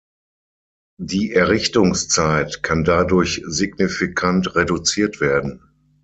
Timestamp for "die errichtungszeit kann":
0.99-2.83